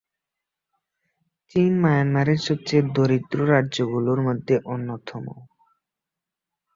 [1.49, 5.25] চিন মায়ানমারের সবচেয়ে দরিদ্র রাজ্য গুলোর মধ্যে অন্যতম।